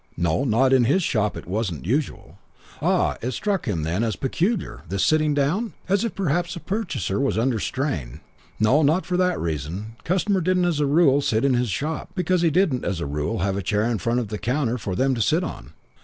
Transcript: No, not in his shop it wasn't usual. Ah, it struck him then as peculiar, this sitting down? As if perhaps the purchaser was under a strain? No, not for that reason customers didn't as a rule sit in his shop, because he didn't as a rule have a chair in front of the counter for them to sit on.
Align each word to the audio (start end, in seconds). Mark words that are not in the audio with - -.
No, 0.17 0.43
not 0.45 0.73
in 0.73 0.85
his 0.85 1.03
shop 1.03 1.37
it 1.37 1.45
wasn't 1.45 1.85
usual. 1.85 2.39
Ah, 2.81 3.17
it 3.21 3.33
struck 3.33 3.67
him 3.67 3.83
then 3.83 4.03
as 4.03 4.15
peculiar, 4.15 4.81
this 4.89 5.05
sitting 5.05 5.35
down? 5.35 5.73
As 5.87 6.03
if 6.03 6.15
perhaps 6.15 6.55
the 6.55 6.59
purchaser 6.59 7.19
was 7.19 7.37
under 7.37 7.57
a 7.57 7.61
strain? 7.61 8.19
No, 8.59 8.81
not 8.81 9.05
for 9.05 9.15
that 9.17 9.39
reason 9.39 9.97
customers 10.03 10.41
didn't 10.43 10.65
as 10.65 10.79
a 10.79 10.87
rule 10.87 11.21
sit 11.21 11.45
in 11.45 11.53
his 11.53 11.69
shop, 11.69 12.09
because 12.15 12.41
he 12.41 12.49
didn't 12.49 12.83
as 12.83 12.99
a 12.99 13.05
rule 13.05 13.41
have 13.41 13.55
a 13.57 13.61
chair 13.61 13.83
in 13.83 13.99
front 13.99 14.19
of 14.19 14.29
the 14.29 14.39
counter 14.39 14.79
for 14.79 14.95
them 14.95 15.13
to 15.13 15.21
sit 15.21 15.43
on. 15.43 15.73